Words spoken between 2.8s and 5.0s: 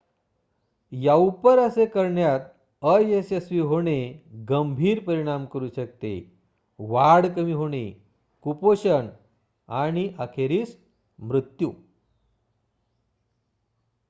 अयशस्वी होणे गंभीर